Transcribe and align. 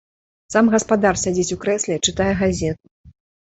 Сам 0.53 0.69
гаспадар 0.75 1.19
сядзіць 1.23 1.53
у 1.57 1.59
крэсле, 1.67 1.99
чытае 2.05 2.29
газету. 2.41 2.85